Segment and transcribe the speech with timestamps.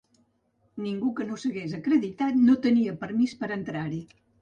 [0.85, 4.05] Ningú que no s’hagués acreditat no tenia permís per a entrar-hi.